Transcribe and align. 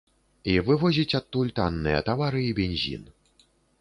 І 0.53 0.53
вывозіць 0.69 1.17
адтуль 1.19 1.51
танныя 1.59 1.99
тавары 2.07 2.41
і 2.47 2.57
бензін. 2.61 3.03